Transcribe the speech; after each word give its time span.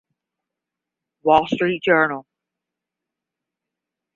Wall 1.21 1.45
Street 1.47 1.83
Journal. 1.83 2.25